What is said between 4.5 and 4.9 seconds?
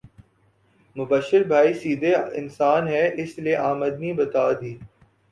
دی